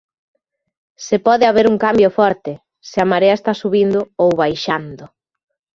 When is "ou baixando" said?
4.21-5.05